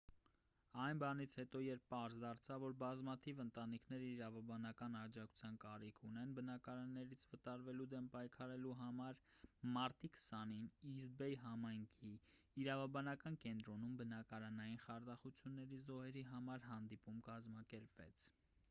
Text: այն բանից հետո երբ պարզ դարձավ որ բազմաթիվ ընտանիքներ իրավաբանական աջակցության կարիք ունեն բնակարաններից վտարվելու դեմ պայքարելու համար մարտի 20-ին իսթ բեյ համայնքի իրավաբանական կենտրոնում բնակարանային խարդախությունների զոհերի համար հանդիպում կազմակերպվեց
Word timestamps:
այն 0.83 0.99
բանից 1.01 1.33
հետո 1.39 1.59
երբ 1.63 1.83
պարզ 1.89 2.13
դարձավ 2.21 2.63
որ 2.65 2.71
բազմաթիվ 2.83 3.41
ընտանիքներ 3.43 4.05
իրավաբանական 4.05 4.97
աջակցության 5.01 5.59
կարիք 5.65 6.01
ունեն 6.09 6.31
բնակարաններից 6.39 7.25
վտարվելու 7.35 7.87
դեմ 7.93 8.07
պայքարելու 8.17 8.73
համար 8.81 9.21
մարտի 9.77 10.11
20-ին 10.17 10.67
իսթ 11.03 11.15
բեյ 11.21 11.37
համայնքի 11.45 12.11
իրավաբանական 12.65 13.39
կենտրոնում 13.47 13.95
բնակարանային 14.03 14.83
խարդախությունների 14.89 15.83
զոհերի 15.91 16.25
համար 16.35 16.69
հանդիպում 16.73 17.25
կազմակերպվեց 17.33 18.29